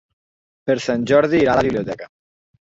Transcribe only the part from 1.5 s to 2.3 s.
a la biblioteca.